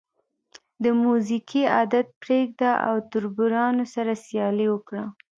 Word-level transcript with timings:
د 0.83 0.85
موزیګي 1.01 1.63
عادت 1.75 2.07
پرېږده 2.21 2.71
او 2.87 2.95
تربورانو 3.11 3.83
سره 3.93 4.11
سیالي 4.25 4.67
وکړه. 4.71 5.03